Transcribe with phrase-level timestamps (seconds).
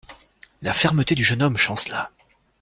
[0.63, 2.09] La fermeté du jeune homme chancela.